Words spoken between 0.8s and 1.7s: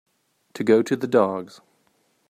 to the dogs